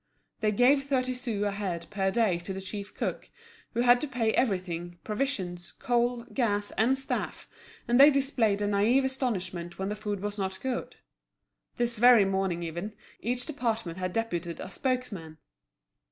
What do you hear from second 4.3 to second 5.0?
everything,